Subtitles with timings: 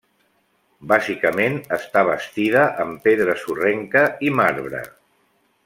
[0.91, 4.83] Bàsicament, està bastida amb pedra sorrenca i marbre.